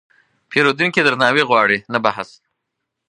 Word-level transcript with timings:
پیرودونکی 0.51 1.01
درناوی 1.07 1.43
غواړي، 1.49 1.77
نه 1.93 1.99
بحث. 2.05 2.29